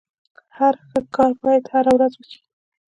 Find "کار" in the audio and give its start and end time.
1.15-1.31